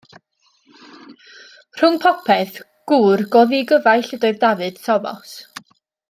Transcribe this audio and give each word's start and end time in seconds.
Rhwng 1.81 1.99
popeth, 2.05 2.57
gŵr 2.91 3.23
go 3.35 3.43
ddigyfaill 3.51 4.09
ydoedd 4.21 4.41
Dafydd 4.45 4.81
Tomos. 4.87 5.35